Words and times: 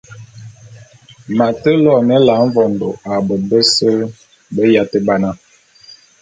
M’ate 1.37 1.71
loene 1.83 2.13
Ela 2.19 2.35
mvondô 2.45 2.89
a 3.11 3.13
bôte 3.25 3.47
bese 3.51 3.89
be 4.53 4.63
yate 4.75 4.97
ba 5.07 5.15
na. 5.23 5.29